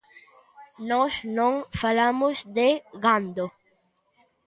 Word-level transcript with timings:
Nós 0.89 1.13
non 1.37 1.53
falamos 1.81 2.35
de 2.57 2.69
gando. 3.03 3.45